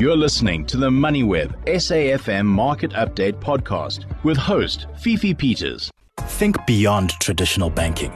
[0.00, 5.90] You're listening to the MoneyWeb SAFM Market Update podcast with host Fifi Peters.
[6.20, 8.10] Think beyond traditional banking.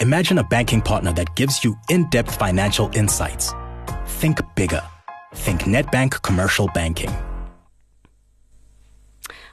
[0.00, 3.52] Imagine a banking partner that gives you in depth financial insights.
[4.18, 4.82] Think bigger.
[5.36, 7.12] Think Nedbank Commercial Banking.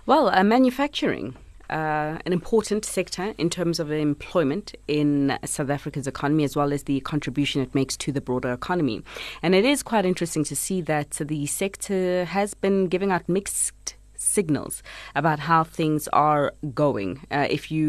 [0.07, 1.35] Well, uh, manufacturing
[1.69, 6.83] uh, an important sector in terms of employment in South Africa's economy, as well as
[6.83, 9.03] the contribution it makes to the broader economy.
[9.41, 13.96] And it is quite interesting to see that the sector has been giving out mixed
[14.37, 14.75] signals
[15.21, 16.45] about how things are
[16.83, 17.87] going uh, if you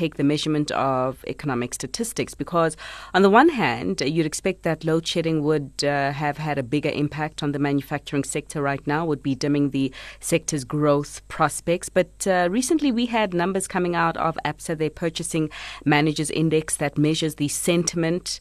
[0.00, 2.34] take the measurement of economic statistics.
[2.34, 2.72] Because,
[3.16, 6.92] on the one hand, you'd expect that load shedding would uh, have had a bigger
[7.04, 9.86] impact on the manufacturing sector right now, would be dimming the
[10.20, 11.88] sector's growth prospects.
[11.98, 15.44] But uh, recently we had numbers coming out of ABSA, their purchasing
[15.84, 18.40] managers index that measures the sentiment.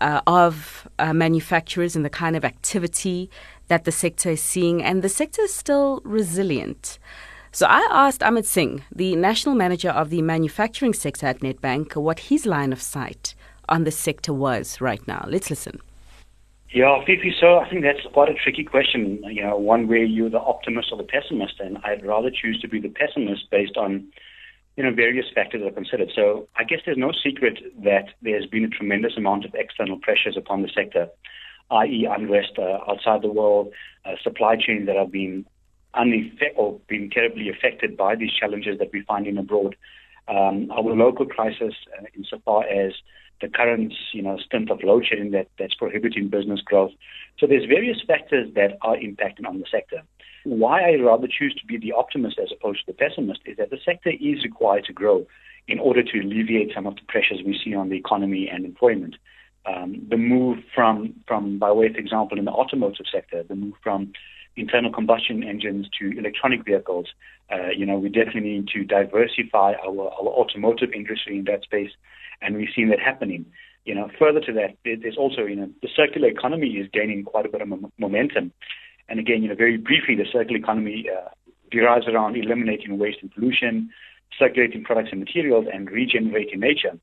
[0.00, 3.28] Uh, of uh, manufacturers and the kind of activity
[3.66, 7.00] that the sector is seeing, and the sector is still resilient.
[7.50, 12.20] So I asked Amit Singh, the national manager of the manufacturing sector at Nedbank, what
[12.30, 13.34] his line of sight
[13.68, 15.24] on the sector was right now.
[15.26, 15.80] Let's listen.
[16.70, 19.20] Yeah, Fifi, so I think that's quite a tricky question.
[19.24, 22.68] You know, one where you're the optimist or the pessimist, and I'd rather choose to
[22.68, 24.06] be the pessimist based on,
[24.78, 26.12] you know, various factors are considered.
[26.14, 30.36] So I guess there's no secret that there's been a tremendous amount of external pressures
[30.36, 31.08] upon the sector
[31.70, 33.72] i.e., unrest uh, outside the world,
[34.04, 35.44] uh, supply chains that have been
[35.94, 39.76] uneff- or been terribly affected by these challenges that we find in abroad.
[40.28, 42.92] Um, our local crisis, uh, insofar as
[43.40, 46.92] the current, you know, stint of load shedding that, that's prohibiting business growth.
[47.38, 50.02] So there's various factors that are impacting on the sector.
[50.44, 53.70] Why I rather choose to be the optimist as opposed to the pessimist is that
[53.70, 55.26] the sector is required to grow
[55.66, 59.16] in order to alleviate some of the pressures we see on the economy and employment
[59.68, 63.74] um, the move from, from, by way of example, in the automotive sector, the move
[63.82, 64.12] from
[64.56, 67.06] internal combustion engines to electronic vehicles.
[67.50, 71.90] Uh, you know, we definitely need to diversify our, our automotive industry in that space,
[72.40, 73.44] and we've seen that happening.
[73.84, 77.46] You know, further to that, there's also, you know, the circular economy is gaining quite
[77.46, 77.68] a bit of
[77.98, 78.52] momentum.
[79.08, 81.28] And again, you know, very briefly, the circular economy uh,
[81.70, 83.90] derives around eliminating waste and pollution,
[84.38, 86.98] circulating products and materials, and regenerating nature.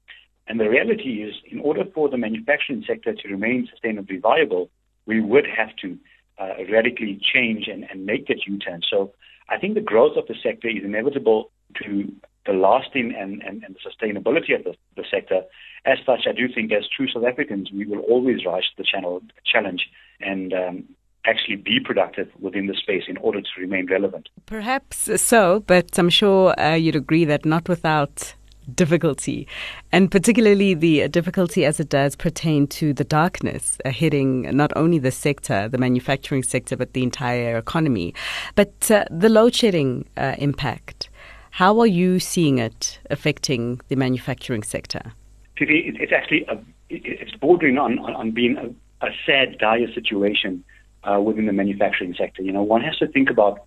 [0.47, 4.69] And the reality is, in order for the manufacturing sector to remain sustainably viable,
[5.05, 5.97] we would have to
[6.38, 8.81] uh, radically change and, and make that U-turn.
[8.89, 9.13] So
[9.49, 11.51] I think the growth of the sector is inevitable
[11.83, 12.11] to
[12.45, 15.41] the lasting and, and, and the sustainability of the, the sector.
[15.85, 18.83] As such, I do think as true South Africans, we will always rise to the
[18.83, 19.89] channel, challenge
[20.19, 20.83] and um,
[21.25, 24.30] actually be productive within the space in order to remain relevant.
[24.46, 28.36] Perhaps so, but I'm sure uh, you'd agree that not without
[28.74, 29.47] difficulty,
[29.91, 34.97] and particularly the difficulty as it does pertain to the darkness uh, hitting not only
[34.97, 38.14] the sector, the manufacturing sector, but the entire economy.
[38.56, 41.09] But uh, the load shedding uh, impact,
[41.52, 45.14] how are you seeing it affecting the manufacturing sector?
[45.58, 46.58] It's actually a,
[46.90, 50.64] it's bordering on, on being a, a sad, dire situation
[51.05, 52.41] uh, within the manufacturing sector.
[52.41, 53.66] You know, one has to think about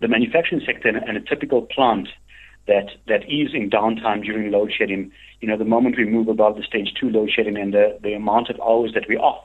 [0.00, 2.08] the manufacturing sector and a typical plant
[2.66, 5.10] that that is in downtime during load shedding.
[5.40, 8.12] You know, the moment we move above the stage two load shedding and the, the
[8.12, 9.44] amount of hours that we're off.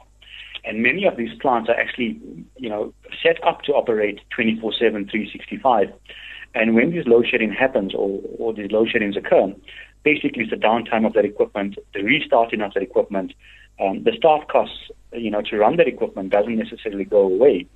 [0.64, 2.20] And many of these plants are actually,
[2.56, 5.92] you know, set up to operate 24/7, 365.
[6.54, 9.54] And when this load shedding happens or, or these load sheddings occur,
[10.02, 13.32] basically it's the downtime of that equipment, the restarting of that equipment,
[13.80, 17.66] um, the staff costs, you know, to run that equipment doesn't necessarily go away.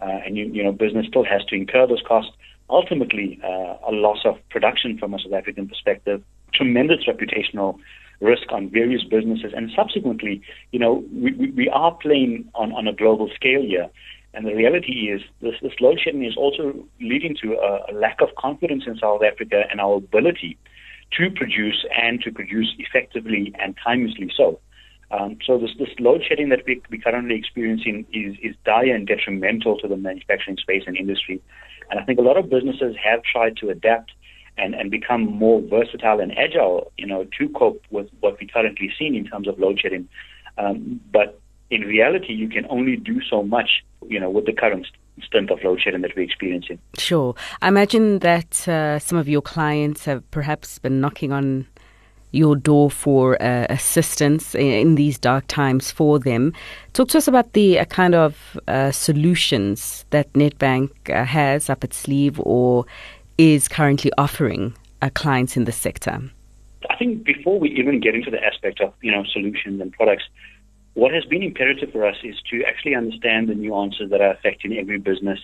[0.00, 2.32] Uh, and you, you know, business still has to incur those costs
[2.72, 6.22] ultimately uh, a loss of production from a South African perspective,
[6.54, 7.78] tremendous reputational
[8.20, 10.40] risk on various businesses, and subsequently,
[10.70, 13.88] you know, we, we are playing on, on a global scale here.
[14.34, 18.22] And the reality is, this, this load shedding is also leading to a, a lack
[18.22, 20.56] of confidence in South Africa and our ability
[21.18, 24.58] to produce and to produce effectively and timelessly so.
[25.12, 29.06] Um, so this, this load shedding that we, we're currently experiencing is, is dire and
[29.06, 31.40] detrimental to the manufacturing space and industry.
[31.90, 34.12] And I think a lot of businesses have tried to adapt
[34.56, 38.90] and, and become more versatile and agile, you know, to cope with what we're currently
[38.98, 40.08] seeing in terms of load shedding.
[40.56, 41.38] Um, but
[41.70, 44.86] in reality, you can only do so much, you know, with the current
[45.22, 46.78] stint of load shedding that we're experiencing.
[46.98, 47.34] Sure.
[47.60, 51.66] I imagine that uh, some of your clients have perhaps been knocking on
[52.32, 56.52] your door for uh, assistance in these dark times for them.
[56.92, 61.84] Talk to us about the uh, kind of uh, solutions that Nedbank uh, has up
[61.84, 62.84] its sleeve or
[63.38, 66.20] is currently offering uh, clients in the sector.
[66.90, 70.24] I think before we even get into the aspect of you know solutions and products,
[70.94, 74.76] what has been imperative for us is to actually understand the nuances that are affecting
[74.76, 75.38] every business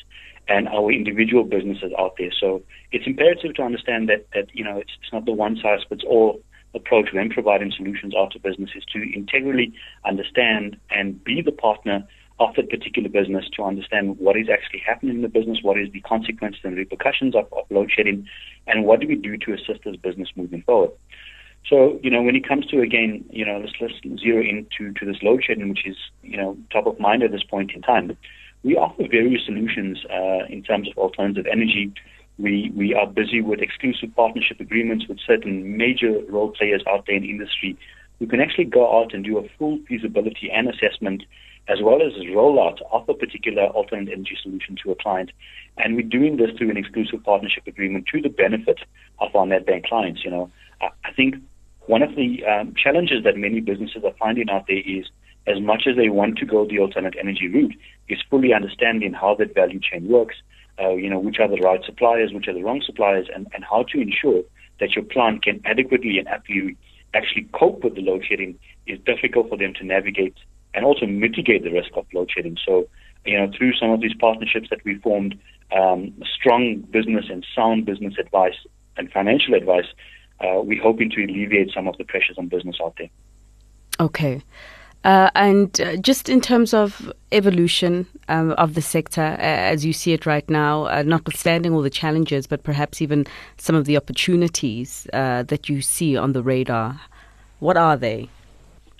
[0.49, 2.33] and our individual businesses out there.
[2.39, 2.63] So
[2.93, 6.05] it's imperative to understand that, that you know, it's, it's not the one size fits
[6.07, 6.41] all
[6.75, 9.73] approach when providing solutions out to businesses to integrally
[10.05, 12.07] understand and be the partner
[12.41, 15.91] of that particular business to understand what is actually happening in the business, what is
[15.93, 18.27] the consequences and repercussions of, of load shedding,
[18.67, 20.91] and what do we do to assist this business moving forward.
[21.69, 25.05] So, you know, when it comes to again, you know, let's, let's zero into to
[25.05, 28.17] this load shedding, which is, you know, top of mind at this point in time.
[28.63, 31.93] We offer various solutions uh, in terms of alternative energy.
[32.39, 37.17] We we are busy with exclusive partnership agreements with certain major role players out there
[37.17, 37.77] in industry
[38.19, 41.23] who can actually go out and do a full feasibility and assessment
[41.69, 45.31] as well as rollout of a particular alternate energy solution to a client.
[45.77, 48.79] And we're doing this through an exclusive partnership agreement to the benefit
[49.21, 50.25] of our Nedbank clients.
[50.25, 50.51] You know,
[50.81, 51.37] I, I think
[51.87, 55.07] one of the um, challenges that many businesses are finding out there is
[55.49, 57.75] as much as they want to go the alternate energy route,
[58.09, 60.37] is fully understanding how that value chain works,
[60.81, 63.65] uh, you know, which are the right suppliers, which are the wrong suppliers, and, and
[63.65, 64.43] how to ensure
[64.81, 66.77] that your plant can adequately and aptly
[67.15, 70.37] actually cope with the load shedding is difficult for them to navigate
[70.75, 72.57] and also mitigate the risk of load shedding.
[72.65, 72.87] So,
[73.25, 75.39] you know, through some of these partnerships that we formed,
[75.77, 78.57] um, strong business and sound business advice
[78.97, 79.87] and financial advice
[80.41, 83.11] uh, we're hoping to alleviate some of the pressures on business out there.
[84.01, 84.43] Okay.
[85.09, 89.91] Uh, and uh, just in terms of evolution um, of the sector uh, as you
[89.91, 93.27] see it right now, uh, notwithstanding all the challenges, but perhaps even
[93.57, 97.01] some of the opportunities uh, that you see on the radar,
[97.61, 98.29] what are they?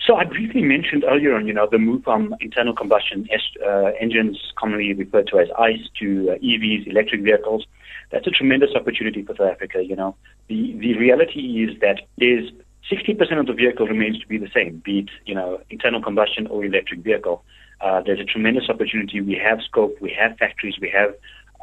[0.03, 3.27] So I briefly mentioned earlier on, you know, the move from internal combustion
[3.63, 7.67] uh, engines, commonly referred to as ICE, to EVs, electric vehicles
[8.11, 9.83] that's a tremendous opportunity for South Africa.
[9.83, 10.15] You know,
[10.47, 12.49] the the reality is that is
[12.91, 16.47] 60% of the vehicle remains to be the same, be it you know internal combustion
[16.47, 17.43] or electric vehicle.
[17.81, 19.21] Uh, there's a tremendous opportunity.
[19.21, 21.13] We have scope, we have factories, we have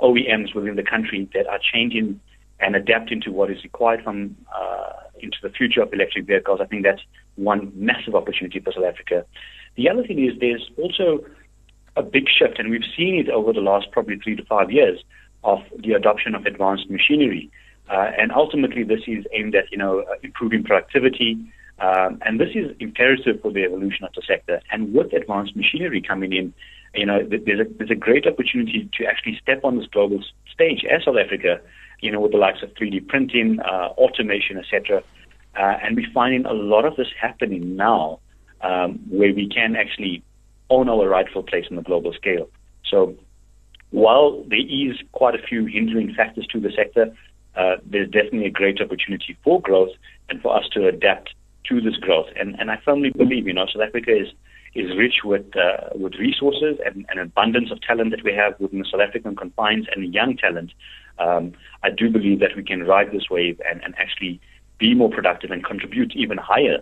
[0.03, 2.21] OEMs within the country that are changing
[2.61, 6.61] and adapting to what is required from uh, into the future of electric vehicles.
[6.63, 7.03] I think that's
[7.35, 9.27] one massive opportunity for South Africa.
[9.77, 11.25] The other thing is there's also
[11.97, 15.01] a big shift, and we've seen it over the last probably three to five years,
[15.45, 17.51] of the adoption of advanced machinery.
[17.89, 21.39] Uh, and ultimately, this is aimed at you know improving productivity,
[21.79, 24.61] um, and this is imperative for the evolution of the sector.
[24.73, 26.53] And with advanced machinery coming in,
[26.95, 30.21] you know there's a there's a great opportunity to actually step on this global
[30.53, 31.61] stage as South Africa,
[32.01, 35.03] you know, with the likes of 3D printing, uh, automation, etc.
[35.57, 38.19] Uh, and we're finding a lot of this happening now,
[38.63, 40.23] um, where we can actually
[40.71, 42.49] own our rightful place on the global scale.
[42.85, 43.15] So
[43.91, 47.15] while there is quite a few hindering factors to the sector,
[47.57, 49.93] uh, there's definitely a great opportunity for growth
[50.29, 52.27] and for us to adapt to this growth.
[52.39, 54.29] And, and I firmly believe, you know, South Africa is
[54.75, 58.81] is rich with uh, with resources and an abundance of talent that we have within
[58.81, 60.73] the South African confines and young talent.
[61.19, 64.39] Um, I do believe that we can ride this wave and, and actually
[64.79, 66.81] be more productive and contribute even higher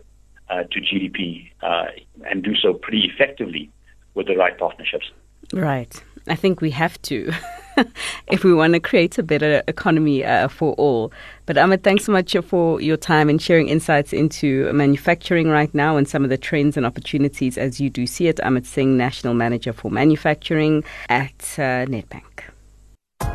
[0.50, 1.87] uh, to GDP uh,
[2.29, 3.71] and do so pretty effectively
[4.15, 5.12] with the right partnerships.
[5.53, 6.03] Right.
[6.29, 7.32] I think we have to
[8.29, 11.12] if we want to create a better economy uh, for all.
[11.47, 15.97] But Amit, thanks so much for your time and sharing insights into manufacturing right now
[15.97, 18.37] and some of the trends and opportunities as you do see it.
[18.38, 22.23] Amit Singh, National Manager for Manufacturing at uh, Nedbank.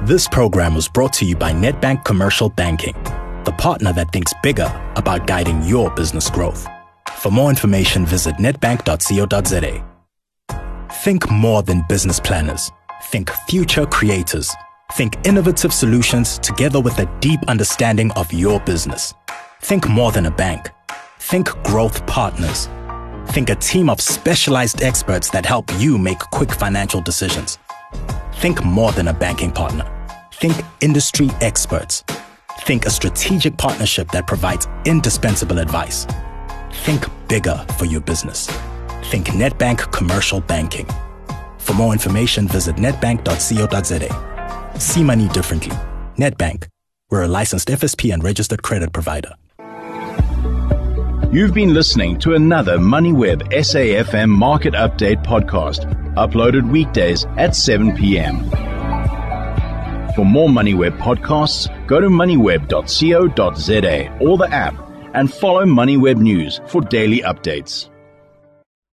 [0.03, 2.95] This program was brought to you by Nedbank Commercial Banking,
[3.43, 6.67] the partner that thinks bigger about guiding your business growth.
[7.17, 9.85] For more information, visit nedbank.co.za.
[11.03, 12.71] Think more than business planners
[13.11, 14.55] Think future creators.
[14.91, 19.15] Think innovative solutions together with a deep understanding of your business.
[19.61, 20.69] Think more than a bank.
[21.17, 22.69] Think growth partners.
[23.29, 27.57] Think a team of specialized experts that help you make quick financial decisions.
[28.33, 29.89] Think more than a banking partner.
[30.33, 32.03] Think industry experts.
[32.59, 36.05] Think a strategic partnership that provides indispensable advice.
[36.85, 38.45] Think bigger for your business.
[39.05, 40.87] Think Nedbank Commercial Banking.
[41.69, 44.79] For more information, visit nedbank.co.za.
[44.79, 45.75] See money differently.
[46.17, 46.65] Nedbank.
[47.11, 49.35] We're a licensed FSP and registered credit provider.
[51.31, 55.85] You've been listening to another MoneyWeb SAFM Market Update podcast,
[56.15, 58.49] uploaded weekdays at 7 p.m.
[60.15, 64.73] For more MoneyWeb podcasts, go to moneyweb.co.za or the app
[65.13, 67.88] and follow MoneyWeb News for daily updates.